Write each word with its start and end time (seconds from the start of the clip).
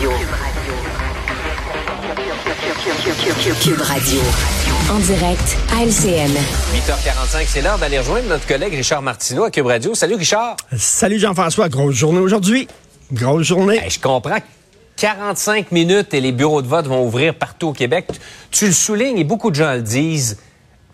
Radio. 0.00 0.12
Cube 3.62 3.80
Radio. 3.82 4.20
En 4.90 4.98
direct 5.00 5.58
à 5.74 5.82
LCN. 5.84 6.32
8h45, 6.72 7.44
c'est 7.46 7.60
l'heure 7.60 7.76
d'aller 7.78 7.98
rejoindre 7.98 8.28
notre 8.28 8.46
collègue 8.46 8.72
Richard 8.72 9.02
Martineau 9.02 9.44
à 9.44 9.50
Cube 9.50 9.66
Radio. 9.66 9.94
Salut 9.94 10.14
Richard. 10.14 10.56
Salut 10.74 11.18
Jean-François, 11.18 11.68
grosse 11.68 11.96
journée 11.96 12.20
aujourd'hui. 12.20 12.66
Grosse 13.12 13.48
journée. 13.48 13.76
Hey, 13.76 13.90
je 13.90 14.00
comprends. 14.00 14.38
45 14.96 15.70
minutes 15.70 16.14
et 16.14 16.22
les 16.22 16.32
bureaux 16.32 16.62
de 16.62 16.68
vote 16.68 16.86
vont 16.86 17.04
ouvrir 17.04 17.34
partout 17.34 17.68
au 17.68 17.72
Québec. 17.74 18.06
Tu 18.50 18.68
le 18.68 18.72
soulignes 18.72 19.18
et 19.18 19.24
beaucoup 19.24 19.50
de 19.50 19.56
gens 19.56 19.74
le 19.74 19.82
disent 19.82 20.38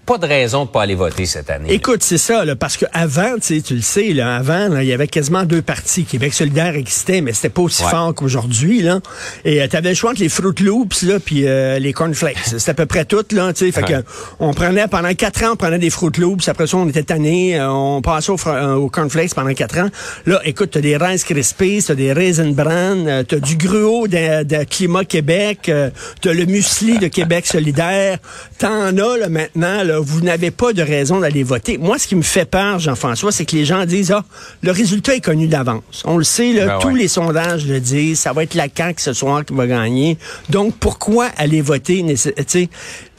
pas 0.06 0.18
de 0.18 0.26
raison 0.26 0.64
de 0.64 0.70
pas 0.70 0.82
aller 0.82 0.94
voter 0.94 1.26
cette 1.26 1.50
année. 1.50 1.72
Écoute, 1.72 2.02
c'est 2.02 2.16
ça, 2.18 2.44
là, 2.44 2.54
parce 2.56 2.76
que 2.76 2.86
avant, 2.92 3.34
tu 3.44 3.60
le 3.70 3.80
sais, 3.82 4.12
là, 4.12 4.36
avant, 4.36 4.68
là, 4.68 4.82
il 4.82 4.88
y 4.88 4.92
avait 4.92 5.08
quasiment 5.08 5.42
deux 5.44 5.62
partis. 5.62 6.04
Québec 6.04 6.32
solidaire 6.32 6.74
existait, 6.76 7.20
mais 7.20 7.32
c'était 7.32 7.48
pas 7.48 7.62
aussi 7.62 7.82
Ouais. 7.84 7.90
fort 7.90 8.14
qu'aujourd'hui, 8.14 8.82
là. 8.82 9.00
Et 9.44 9.66
tu 9.68 9.76
avais 9.76 9.88
le 9.90 9.94
choix 9.96 10.12
entre 10.12 10.20
les 10.20 10.28
Fruit 10.28 10.54
Loops, 10.60 11.02
là, 11.02 11.18
puis 11.18 11.46
euh, 11.46 11.78
les 11.80 11.92
Cornflakes. 11.92 12.38
C'était 12.44 12.70
à 12.70 12.74
peu 12.74 12.86
près 12.86 13.04
tout, 13.04 13.24
là, 13.32 13.52
tu 13.52 13.66
sais. 13.66 13.72
Fait 13.72 13.82
que 13.82 14.04
on 14.38 14.54
prenait, 14.54 14.86
pendant 14.88 15.12
quatre 15.14 15.42
ans, 15.44 15.50
on 15.52 15.56
prenait 15.56 15.78
des 15.80 15.90
Fruit 15.90 16.12
Loops. 16.18 16.48
Après 16.48 16.66
ça, 16.66 16.76
on 16.76 16.88
était 16.88 17.02
tanné, 17.02 17.60
on 17.60 18.00
passait 18.00 18.30
au, 18.30 18.36
fr- 18.36 18.54
euh, 18.54 18.74
aux 18.74 18.88
Cornflakes 18.88 19.34
pendant 19.34 19.52
quatre 19.54 19.78
ans. 19.78 19.88
Là, 20.26 20.40
écoute, 20.44 20.70
t'as 20.72 20.80
des 20.80 20.96
Rice 20.96 21.24
Krispies, 21.24 21.82
t'as 21.86 21.94
des 21.96 22.12
Raisin 22.12 22.50
Bran, 22.52 22.96
euh, 23.06 23.22
t'as 23.24 23.38
du 23.38 23.56
gruau 23.56 24.06
de, 24.06 24.44
de 24.44 24.64
Climat 24.64 25.04
Québec, 25.04 25.68
euh, 25.68 25.90
t'as 26.20 26.32
le 26.32 26.46
muesli 26.46 26.98
de 26.98 27.08
Québec 27.08 27.46
solidaire. 27.46 28.18
T'en 28.58 28.96
as, 28.96 29.16
là, 29.18 29.28
maintenant, 29.28 29.82
là, 29.82 29.95
vous 30.00 30.20
n'avez 30.20 30.50
pas 30.50 30.72
de 30.72 30.82
raison 30.82 31.20
d'aller 31.20 31.42
voter. 31.42 31.78
Moi, 31.78 31.98
ce 31.98 32.06
qui 32.06 32.14
me 32.16 32.22
fait 32.22 32.44
peur, 32.44 32.78
Jean-François, 32.78 33.32
c'est 33.32 33.44
que 33.44 33.56
les 33.56 33.64
gens 33.64 33.84
disent, 33.84 34.12
ah, 34.12 34.24
le 34.62 34.70
résultat 34.70 35.14
est 35.14 35.20
connu 35.20 35.48
d'avance. 35.48 36.02
On 36.04 36.16
le 36.18 36.24
sait, 36.24 36.52
là, 36.52 36.66
Ben 36.66 36.78
tous 36.80 36.88
ouais. 36.88 36.98
les 37.00 37.08
sondages 37.08 37.66
le 37.66 37.80
disent, 37.80 38.20
ça 38.20 38.32
va 38.32 38.42
être 38.42 38.54
la 38.54 38.68
CAQ 38.74 39.00
ce 39.02 39.12
soir 39.12 39.44
qui 39.44 39.54
va 39.54 39.66
gagner. 39.66 40.18
Donc, 40.50 40.74
pourquoi 40.78 41.26
aller 41.36 41.60
voter? 41.60 42.02
nécess- 42.02 42.34
Tu 42.36 42.44
sais, 42.46 42.68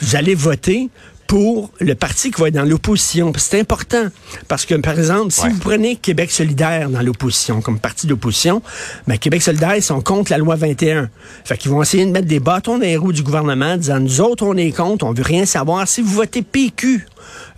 vous 0.02 0.15
allez 0.15 0.35
voter 0.35 0.89
pour 1.28 1.72
le 1.80 1.94
parti 1.94 2.31
qui 2.31 2.39
va 2.42 2.47
être 2.47 2.53
dans 2.56 2.64
l'opposition. 2.64 3.31
C'est 3.38 3.59
important 3.59 4.08
parce 4.47 4.66
que, 4.66 4.75
par 4.75 4.97
exemple, 4.97 5.31
si 5.31 5.42
Ouais. 5.42 5.50
vous 5.50 5.59
prenez 5.59 5.95
Québec 5.97 6.31
solidaire 6.31 6.89
dans 6.89 7.02
l'opposition, 7.02 7.61
comme 7.61 7.80
parti 7.80 8.08
d'opposition, 8.08 8.61
ben, 9.08 9.17
Québec 9.17 9.42
solidaire, 9.42 9.75
ils 9.75 9.83
sont 9.83 10.02
contre 10.02 10.31
la 10.31 10.38
loi 10.38 10.55
21. 10.55 11.09
Fait 11.44 11.58
qu'ils 11.58 11.70
vont 11.72 11.81
essayer 11.81 12.05
de 12.05 12.11
mettre 12.11 12.28
des 12.28 12.39
bâtons 12.39 12.78
dans 12.78 12.83
les 12.86 12.98
roues 12.98 13.11
du 13.14 13.23
gouvernement, 13.23 13.75
disant, 13.78 14.00
nous 14.00 14.22
autres, 14.22 14.45
on 14.45 14.55
est 14.55 14.72
contre, 14.72 15.05
on 15.05 15.11
veut 15.14 15.23
rien 15.23 15.45
savoir. 15.45 15.88
Si 15.88 16.02
vous 16.02 16.14
votez 16.14 16.42
PQ, 16.42 17.05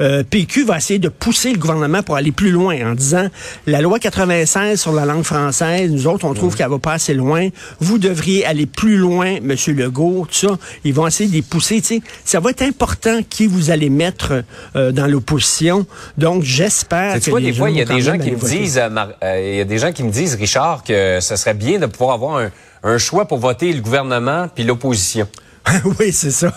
euh, 0.02 0.24
PQ 0.24 0.66
va 0.66 0.78
essayer 0.78 1.00
de 1.00 1.10
pousser 1.10 1.52
le 1.52 1.58
gouvernement 1.58 2.04
pour 2.04 2.16
aller 2.16 2.32
plus 2.32 2.52
loin 2.52 2.92
en 2.92 2.96
disant 2.96 3.28
la 3.68 3.82
loi 3.82 4.00
96 4.00 4.80
sur 4.80 4.94
la 4.94 5.06
langue 5.06 5.24
française, 5.24 5.92
nous 5.92 6.08
autres, 6.08 6.26
on 6.26 6.34
trouve 6.34 6.56
qu'elle 6.56 6.70
va 6.70 6.80
pas 6.80 6.94
assez 6.94 7.14
loin. 7.14 7.50
Vous 7.80 7.98
devriez 7.98 8.46
aller 8.46 8.66
plus 8.66 8.98
loin, 8.98 9.40
Monsieur 9.42 9.74
Legault, 9.74 10.28
tout 10.30 10.48
ça. 10.48 10.58
Ils 10.84 10.94
vont 10.94 11.08
essayer 11.08 11.30
de 11.30 11.36
les 11.36 11.42
pousser. 11.42 11.82
Ça 12.26 12.40
va 12.40 12.52
être 12.52 12.62
important 12.62 13.20
qui 13.28 13.48
vous 13.48 13.72
allez 13.72 13.90
mettre 13.90 14.44
euh, 14.76 14.92
dans 14.92 15.08
l'opposition. 15.08 15.86
Donc, 16.18 16.44
j'espère 16.44 17.20
que 17.20 17.36
les 17.38 17.52
des 17.52 17.54
fois, 17.54 17.70
il 17.70 17.78
y 17.78 17.82
a 17.82 17.86
des 17.86 18.02
gens 18.02 18.18
qui 18.18 18.32
me 18.32 18.36
voter. 18.36 18.60
disent, 18.60 18.80
euh, 18.80 19.50
il 19.52 19.56
y 19.58 19.62
a 19.62 19.66
des 19.66 19.78
gens 19.78 19.92
qui 19.92 20.04
me 20.04 20.12
disent, 20.12 20.36
Richard, 20.36 20.84
que 20.84 21.20
ce 21.22 21.36
serait 21.36 21.54
bien 21.54 21.80
de 21.80 21.86
pouvoir 21.86 22.16
avoir 22.16 22.38
un, 22.38 22.52
un 22.84 22.98
choix 22.98 23.26
pour 23.26 23.40
voter 23.40 23.72
le 23.74 23.82
gouvernement 23.82 24.48
puis 24.54 24.64
l'opposition. 24.64 25.28
oui, 26.00 26.12
c'est 26.12 26.32
ça. 26.32 26.54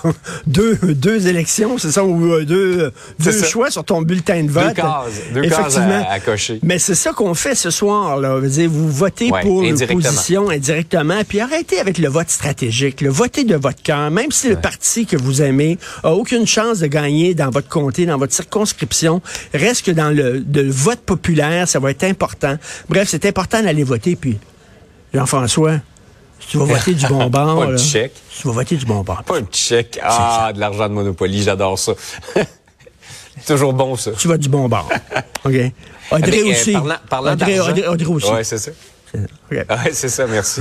Deux, 0.47 0.77
deux 0.77 1.27
élections, 1.27 1.79
c'est 1.79 1.93
ça, 1.93 2.05
ou 2.05 2.33
euh, 2.33 2.45
deux, 2.45 2.93
deux 3.19 3.33
ça. 3.33 3.47
choix 3.47 3.71
sur 3.71 3.85
ton 3.85 4.03
bulletin 4.03 4.43
de 4.45 4.51
vote. 4.51 4.75
cases, 4.75 4.87
deux 5.35 5.43
cases 5.43 5.53
Effectivement. 5.59 6.05
à- 6.09 6.13
à 6.13 6.21
cocher. 6.21 6.61
Mais 6.63 6.79
c'est 6.79 6.95
ça 6.95 7.13
qu'on 7.13 7.35
fait 7.35 7.55
ce 7.55 7.71
soir. 7.71 8.19
Là. 8.19 8.41
Dire, 8.41 8.71
vous 8.71 8.91
votez 8.91 9.31
Ouais, 9.31 9.41
pour 9.43 9.63
l'opposition 9.63 10.51
indirectement, 10.51 11.23
puis 11.29 11.41
arrêtez 11.41 11.79
avec 11.81 11.99
le 11.99 12.09
vote 12.09 12.29
stratégique. 12.31 13.01
Le 13.01 13.11
votez 13.11 13.45
de 13.45 13.57
votre 13.57 13.83
cœur, 13.83 14.11
même 14.11 14.31
si 14.31 14.49
le 14.49 14.57
parti 14.57 15.07
que 15.07 15.17
vous 15.17 15.43
aimez 15.43 15.79
a 16.03 16.13
aucune 16.13 16.47
chance 16.47 16.81
de 16.81 16.87
gagner 16.87 17.35
dans 17.35 17.51
votre 17.51 17.69
comté, 17.69 18.07
dans 18.07 18.19
votre 18.19 18.33
circonscription, 18.33 19.23
reste 19.55 19.87
que 19.87 19.91
dans 19.91 20.11
le, 20.11 20.43
vote 20.71 21.01
populaire, 21.01 21.69
ça 21.69 21.79
va 21.79 21.91
être 21.91 22.05
important. 22.05 22.57
Bref, 22.89 23.09
c'est 23.11 23.27
important 23.27 23.63
d'aller 23.63 23.85
voter. 23.85 24.17
Puis, 24.17 24.39
Jean-François, 25.15 25.77
tu 26.49 26.59
vas 26.59 26.65
voter 26.65 26.95
du 26.95 27.07
bon 27.07 27.27
bord, 27.31 27.59
Pas 27.61 27.67
un 27.73 27.77
chèque. 27.77 28.13
tu 28.41 28.47
vas 28.49 28.53
voter 28.55 28.77
du 28.77 28.85
bon 28.87 29.01
bord. 29.03 29.23
Pas 29.25 29.39
un 29.39 29.47
chèque. 29.51 29.99
Ah, 30.03 30.51
de 30.55 30.61
l'argent 30.61 30.89
de 30.89 30.95
Monopoly, 30.95 31.43
j'adore 31.43 31.79
ça. 31.79 31.93
Toujours 33.47 33.73
bon, 33.73 33.97
ça. 33.97 34.13
tu 34.13 34.29
vas 34.29 34.37
du 34.37 34.49
bon 34.49 34.69
bord. 34.69 34.89
OK? 35.45 35.55
Audrey 36.11 36.41
euh, 36.43 36.51
aussi. 36.51 36.73
parlant- 36.73 37.33
Audrey, 37.33 37.55
d'argent- 37.57 37.71
Audrey- 37.73 37.87
Audrey 37.89 38.07
aussi. 38.07 38.31
Ouais, 38.31 38.45
c'est 38.45 38.59
ça. 38.59 38.71
OK. 39.15 39.23
Ouais, 39.51 39.67
c'est 39.93 40.09
ça, 40.09 40.27
merci. 40.27 40.61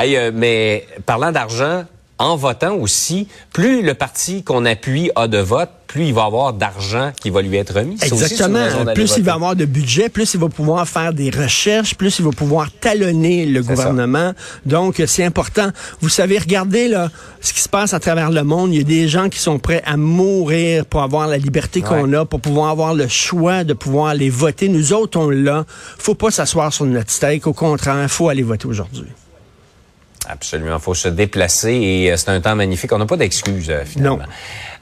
Euh, 0.00 0.30
mais 0.34 0.86
parlant 1.04 1.32
d'argent, 1.32 1.84
en 2.18 2.36
votant 2.36 2.74
aussi, 2.76 3.28
plus 3.52 3.82
le 3.82 3.94
parti 3.94 4.42
qu'on 4.44 4.64
appuie 4.64 5.10
a 5.16 5.26
de 5.26 5.38
votes, 5.38 5.70
plus 5.88 6.06
il 6.06 6.14
va 6.14 6.24
avoir 6.24 6.52
d'argent 6.52 7.12
qui 7.20 7.30
va 7.30 7.42
lui 7.42 7.56
être 7.56 7.74
remis. 7.74 7.96
Exactement. 8.02 8.66
Plus 8.94 9.14
il 9.16 9.22
va 9.22 9.34
avoir 9.34 9.54
de 9.54 9.64
budget, 9.64 10.08
plus 10.08 10.34
il 10.34 10.40
va 10.40 10.48
pouvoir 10.48 10.88
faire 10.88 11.12
des 11.12 11.30
recherches, 11.30 11.94
plus 11.94 12.18
il 12.18 12.24
va 12.24 12.30
pouvoir 12.30 12.68
talonner 12.72 13.46
le 13.46 13.62
gouvernement. 13.62 14.32
Donc, 14.66 15.02
c'est 15.06 15.24
important. 15.24 15.70
Vous 16.00 16.08
savez, 16.08 16.38
regardez 16.38 16.88
là, 16.88 17.10
ce 17.40 17.52
qui 17.52 17.60
se 17.60 17.68
passe 17.68 17.94
à 17.94 18.00
travers 18.00 18.30
le 18.30 18.42
monde. 18.42 18.72
Il 18.72 18.78
y 18.78 18.80
a 18.80 18.84
des 18.84 19.08
gens 19.08 19.28
qui 19.28 19.38
sont 19.38 19.58
prêts 19.58 19.82
à 19.84 19.96
mourir 19.96 20.84
pour 20.86 21.02
avoir 21.02 21.28
la 21.28 21.38
liberté 21.38 21.80
qu'on 21.80 22.12
a, 22.12 22.24
pour 22.24 22.40
pouvoir 22.40 22.70
avoir 22.70 22.94
le 22.94 23.06
choix 23.06 23.62
de 23.62 23.72
pouvoir 23.72 24.06
aller 24.06 24.30
voter. 24.30 24.68
Nous 24.68 24.92
autres, 24.92 25.18
on 25.18 25.30
l'a. 25.30 25.64
Faut 25.98 26.14
pas 26.14 26.30
s'asseoir 26.30 26.72
sur 26.72 26.86
notre 26.86 27.10
steak. 27.10 27.46
Au 27.46 27.52
contraire, 27.52 28.10
faut 28.10 28.28
aller 28.28 28.42
voter 28.42 28.66
aujourd'hui. 28.66 29.06
Absolument, 30.28 30.76
il 30.76 30.82
faut 30.82 30.94
se 30.94 31.08
déplacer 31.08 31.72
et 31.72 32.12
euh, 32.12 32.16
c'est 32.16 32.30
un 32.30 32.40
temps 32.40 32.56
magnifique. 32.56 32.92
On 32.92 32.98
n'a 32.98 33.06
pas 33.06 33.16
d'excuses 33.16 33.70
euh, 33.70 33.84
finalement. 33.84 34.18
Non. 34.18 34.24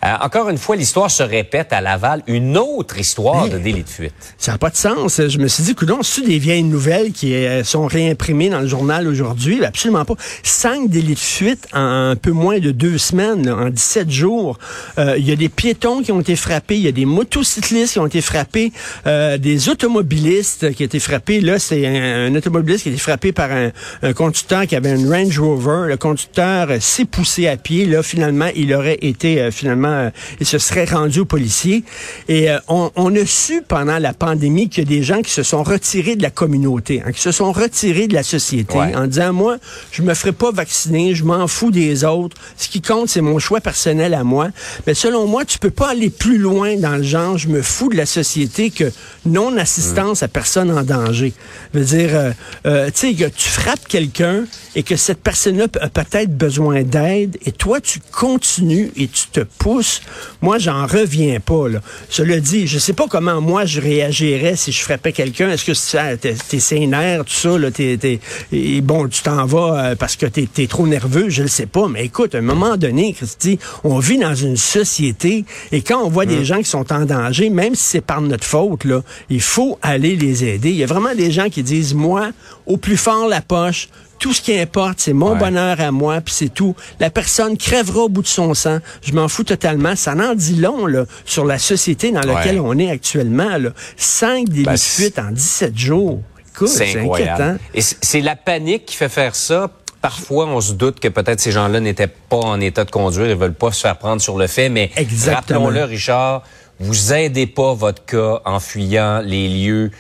Euh, 0.05 0.15
encore 0.21 0.49
une 0.49 0.59
fois, 0.59 0.75
l'histoire 0.75 1.11
se 1.11 1.23
répète 1.23 1.73
à 1.73 1.81
Laval, 1.81 2.23
une 2.27 2.59
autre 2.59 2.99
histoire 2.99 3.49
de 3.49 3.57
délit 3.57 3.85
de 3.85 3.89
fuite. 3.89 4.35
Ça 4.37 4.53
n'a 4.53 4.59
pas 4.59 4.71
de 4.71 4.77
sens. 4.77 5.21
Je 5.29 5.39
me 5.39 5.47
suis 5.47 5.63
dit, 5.63 5.77
coudon, 5.77 5.99
c'est 6.03 6.23
des 6.23 6.39
vieilles 6.39 6.65
nouvelles 6.65 7.13
qui 7.13 7.35
euh, 7.35 7.63
sont 7.63 7.87
réimprimées 7.87 8.49
dans 8.49 8.61
le 8.61 8.67
journal 8.67 9.07
aujourd'hui? 9.07 9.65
Absolument 9.65 10.05
pas. 10.05 10.15
Cinq 10.43 10.91
délits 10.91 11.15
de 11.15 11.19
fuite 11.21 11.69
en 11.73 11.93
un 12.13 12.17
peu 12.17 12.33
moins 12.33 12.59
de 12.59 12.73
deux 12.73 12.99
semaines, 12.99 13.47
là, 13.47 13.57
en 13.57 13.71
17 13.71 14.11
jours. 14.11 14.59
Euh, 14.99 15.15
Il 15.19 15.29
y 15.29 15.31
a 15.31 15.37
des 15.37 15.49
piétons 15.49 16.03
qui 16.03 16.11
ont 16.11 16.21
été 16.21 16.35
frappés, 16.35 16.77
il 16.77 16.83
y 16.83 16.89
a 16.89 16.93
des 16.93 17.05
motocyclistes 17.05 17.93
qui 17.93 17.99
ont 18.01 18.07
été 18.07 18.21
frappés, 18.21 18.73
des 19.07 19.69
automobilistes 19.69 20.73
qui 20.75 20.83
ont 20.83 20.87
été 20.87 20.99
frappés. 20.99 21.41
Là, 21.41 21.59
c'est 21.59 21.87
un, 21.87 22.27
un 22.27 22.35
automobiliste 22.35 22.83
qui 22.83 22.89
a 22.89 22.93
été 22.93 23.01
frappé 23.01 23.33
par 23.33 23.53
un, 23.53 23.71
un 24.03 24.13
conducteur 24.13 24.67
qui 24.67 24.75
avait 24.75 24.95
une 24.95 25.09
Range 25.09 25.32
Rover. 25.39 25.87
Le 25.89 25.97
conducteur 25.97 26.69
euh, 26.71 26.79
s'est 26.81 27.05
poussé 27.05 27.49
à 27.49 27.57
pied. 27.57 27.87
Là, 27.87 28.03
finalement, 28.03 28.49
il 28.55 28.73
aurait 28.75 28.99
été, 29.03 29.41
euh, 29.41 29.51
finalement, 29.51 29.89
euh, 29.89 30.11
il 30.41 30.47
se 30.47 30.59
serait 30.59 30.85
rendu 30.85 31.21
aux 31.21 31.25
policiers. 31.25 31.85
Et 32.29 32.51
euh, 32.51 32.59
on, 32.69 32.91
on 32.97 33.15
a 33.17 33.25
su 33.27 33.63
pendant 33.67 33.99
la 33.99 34.13
pandémie 34.13 34.69
qu'il 34.69 34.85
y 34.85 34.87
a 34.87 34.99
des 34.99 35.03
gens 35.03 35.23
qui 35.23 35.31
se 35.31 35.43
sont 35.43 35.63
retirés 35.63 36.17
de 36.17 36.23
la 36.23 36.31
communauté, 36.31 37.03
hein, 37.05 37.13
qui 37.13 37.21
se 37.21 37.33
sont 37.33 37.53
retirés 37.53 38.07
de 38.09 38.15
la 38.15 38.23
société 38.23 38.77
Ouais. 38.77 38.95
en 38.97 39.07
disant, 39.07 39.33
moi, 39.33 39.57
je 39.91 40.03
me 40.03 40.15
ferai 40.15 40.33
pas 40.33 40.51
vacciner, 40.51 41.15
je 41.15 41.25
m'en 41.25 41.47
fous 41.47 41.71
des 41.71 42.05
autres. 42.05 42.37
Ce 42.57 42.69
qui 42.69 42.81
compte, 42.81 43.09
c'est 43.09 43.21
mon 43.21 43.39
choix 43.39 43.61
personnel 43.61 44.15
à 44.15 44.25
moi. 44.25 44.49
Mais 44.87 44.95
selon 44.95 45.27
moi, 45.27 45.45
tu 45.45 45.59
peux 45.59 45.71
pas 45.71 45.91
aller 45.91 46.11
plus 46.11 46.39
loin 46.39 46.77
dans 46.77 46.97
le 46.97 47.03
genre, 47.03 47.39
je 47.39 47.49
me 47.49 47.63
fous 47.63 47.89
de 47.89 47.97
la 47.97 48.07
société 48.07 48.71
que 48.71 48.91
non-assistance 49.27 50.23
à 50.23 50.29
personne 50.29 50.71
en 50.71 50.83
danger. 50.83 51.33
Je 51.75 51.79
veux 51.79 51.85
dire, 51.85 52.35
tu 52.65 52.71
sais, 52.95 53.15
que 53.15 53.25
tu 53.29 53.49
frappes 53.49 53.87
quelqu'un 53.89 54.45
et 54.75 54.83
que 54.83 54.97
cette 54.97 55.22
personne-là 55.23 55.67
a 55.81 55.89
peut-être 55.89 56.37
besoin 56.37 56.83
d'aide 56.83 57.37
et 57.47 57.53
toi, 57.53 57.81
tu 57.81 58.01
continues 58.11 58.91
et 58.97 59.09
tu 59.09 59.27
te 59.33 59.41
pousses. 59.41 60.03
Moi, 60.41 60.59
j'en 60.59 60.87
reviens 60.87 61.41
pas, 61.41 61.69
là. 61.69 61.81
Cela 62.09 62.41
dit, 62.41 62.67
je 62.67 62.79
sais 62.79 62.93
pas 62.93 63.07
comment 63.09 63.41
moi 63.41 63.65
je 63.65 63.81
réagirais 63.81 64.57
si 64.57 64.73
je 64.73 64.83
frappais 64.83 65.13
quelqu'un. 65.13 65.51
Est-ce 65.51 65.65
que 65.65 65.75
ça, 65.75 66.17
t'es, 66.17 66.35
t'es 66.49 66.61
sénère, 66.61 67.25
tout 67.25 67.33
ça, 67.33 67.59
là, 67.59 67.71
t'es, 67.71 67.97
t'es- 67.97 68.21
et 68.53 68.81
bon, 68.81 69.09
tu 69.09 69.23
t'en 69.23 69.45
vas 69.47 69.85
euh, 69.91 69.95
parce 69.97 70.17
que 70.17 70.27
t'es, 70.27 70.49
t'es 70.53 70.67
trop 70.67 70.87
nerveux, 70.87 71.29
je 71.29 71.43
le 71.43 71.49
sais 71.49 71.67
pas. 71.67 71.89
Mais 71.89 72.05
écoute, 72.05 72.35
à 72.35 72.39
un 72.39 72.43
moment 72.43 72.77
donné, 72.77 73.13
Christy, 73.13 73.59
on 73.85 73.99
vit 73.99 74.19
dans 74.19 74.35
une 74.35 74.57
société 74.57 75.45
et 75.71 75.83
quand 75.83 76.03
on 76.05 76.09
voit 76.09 76.27
des 76.27 76.45
gens 76.45 76.59
qui 76.59 76.65
sont 76.69 76.93
en 76.93 77.05
danger, 77.05 77.51
même 77.51 77.75
si 77.75 77.85
c'est 77.85 78.01
par 78.01 78.21
notre 78.21 78.45
faute, 78.45 78.85
là, 78.85 79.03
il 79.31 79.41
faut 79.41 79.79
aller 79.83 80.17
les 80.17 80.45
aider. 80.45 80.71
Il 80.71 80.77
y 80.77 80.83
a 80.85 80.87
vraiment 80.87 81.15
des 81.15 81.31
gens 81.31 81.49
qui 81.49 81.63
disent, 81.63 81.95
moi, 81.95 82.31
au 82.67 82.77
plus 82.77 82.97
fort 82.97 83.29
la 83.29 83.41
poche, 83.41 83.89
tout 84.23 84.33
ce 84.33 84.41
qui 84.41 84.57
importe, 84.57 85.01
c'est 85.01 85.13
mon 85.13 85.33
Ouais. 85.33 85.39
bonheur 85.41 85.81
à 85.81 85.91
moi, 85.91 86.21
puis 86.21 86.33
c'est 86.33 86.49
tout. 86.49 86.77
La 87.01 87.11
personne 87.11 87.57
crèvera 87.59 88.03
au 88.03 88.09
bout 88.09 88.23
de 88.23 88.29
son 88.29 88.55
sang. 88.55 88.79
Je 89.05 89.13
m'en 89.15 89.27
fous 89.27 89.43
totalement. 89.43 89.97
Ça 89.97 90.13
en 90.15 90.35
dit 90.37 90.55
long 90.55 90.87
là, 90.87 91.07
sur 91.25 91.45
la 91.45 91.59
société 91.59 92.13
dans 92.13 92.21
laquelle 92.21 92.61
Ouais. 92.61 92.67
on 92.67 92.79
est 92.79 92.89
actuellement. 92.91 93.57
Là. 93.59 93.71
Cinq 93.97 94.49
délits 94.49 94.63
Ben, 94.65 94.73
de 94.75 94.77
c'est- 94.77 95.03
fuite 95.03 95.19
en 95.19 95.33
17 95.33 95.77
jours. 95.77 96.21
C'est 96.67 96.97
inquiétant. 97.01 97.57
Et 97.75 97.81
c'est 97.81 98.21
la 98.21 98.37
panique 98.37 98.87
qui 98.87 98.95
fait 98.95 99.09
faire 99.09 99.35
ça. 99.35 99.71
Parfois, 100.01 100.47
on 100.47 100.61
se 100.61 100.73
doute 100.75 101.01
que 101.01 101.09
peut-être 101.09 101.41
ces 101.41 101.51
gens-là 101.51 101.81
n'étaient 101.81 102.07
pas 102.07 102.37
en 102.37 102.61
état 102.61 102.85
de 102.85 102.91
conduire, 102.93 103.27
ils 103.29 103.37
veulent 103.37 103.55
pas 103.55 103.73
se 103.73 103.81
faire 103.81 103.97
prendre 103.99 104.23
sur 104.23 104.39
le 104.39 104.47
fait, 104.47 104.69
mais 104.69 104.91
rappelons-le, 105.29 105.83
Richard, 105.85 106.43
vous 106.79 107.13
aidez 107.13 107.47
pas 107.49 107.75
votre 107.75 108.05
cas 108.05 108.41
en 108.45 108.61
fuyant 108.61 109.21
les 109.21 109.49
lieux 109.49 109.91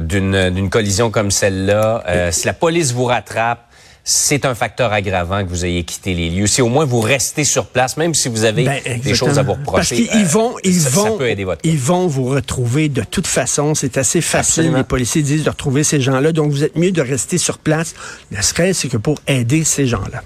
d'une 0.00 0.50
d'une 0.50 0.70
collision 0.70 1.10
comme 1.10 1.30
celle-là. 1.30 2.02
Euh, 2.08 2.32
si 2.32 2.46
la 2.46 2.54
police 2.54 2.92
vous 2.92 3.04
rattrape, 3.04 3.66
c'est 4.04 4.44
un 4.44 4.54
facteur 4.56 4.92
aggravant 4.92 5.44
que 5.44 5.48
vous 5.48 5.64
ayez 5.64 5.84
quitté 5.84 6.14
les 6.14 6.28
lieux. 6.28 6.48
Si 6.48 6.60
au 6.60 6.68
moins 6.68 6.84
vous 6.84 7.00
restez 7.00 7.44
sur 7.44 7.66
place, 7.66 7.96
même 7.96 8.14
si 8.14 8.28
vous 8.28 8.44
avez 8.44 8.64
Ben, 8.64 9.00
des 9.00 9.14
choses 9.14 9.38
à 9.38 9.42
vous 9.42 9.52
reprocher, 9.52 9.96
Parce 9.96 10.10
qu'ils 10.10 10.24
euh, 10.24 10.28
vont, 10.28 10.54
ils 10.64 10.80
ça, 10.80 10.90
vont, 10.90 11.18
peut 11.18 11.28
aider 11.28 11.44
votre 11.44 11.60
ils 11.64 11.78
vont 11.78 12.08
vous 12.08 12.24
retrouver 12.24 12.88
de 12.88 13.02
toute 13.04 13.28
façon. 13.28 13.74
C'est 13.76 13.96
assez 13.98 14.20
facile. 14.20 14.62
Absolument. 14.64 14.78
Les 14.78 14.84
policiers 14.84 15.22
disent 15.22 15.44
de 15.44 15.50
retrouver 15.50 15.84
ces 15.84 16.00
gens-là. 16.00 16.32
Donc, 16.32 16.50
vous 16.50 16.64
êtes 16.64 16.74
mieux 16.76 16.90
de 16.90 17.00
rester 17.00 17.38
sur 17.38 17.58
place, 17.58 17.94
ne 18.32 18.42
serait-ce 18.42 18.88
que 18.88 18.96
pour 18.96 19.18
aider 19.28 19.62
ces 19.62 19.86
gens-là. 19.86 20.22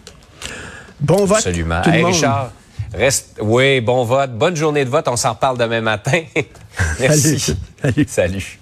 Bon 1.00 1.26
vote. 1.26 1.37
Absolument. 1.38 1.82
Tout 1.82 1.90
le 1.90 1.96
Hey, 1.96 2.02
monde. 2.02 2.12
Richard, 2.14 2.52
reste, 2.94 3.37
oui, 3.43 3.82
bon 3.82 4.05
vote. 4.05 4.32
Bonne 4.32 4.56
journée 4.56 4.87
de 4.87 4.90
vote. 4.90 5.06
On 5.08 5.17
s'en 5.17 5.34
reparle 5.34 5.58
demain 5.58 5.82
matin. 5.82 6.22
Merci. 7.00 7.38
Salut. 7.38 7.58
Salut. 7.82 8.06
Salut. 8.08 8.58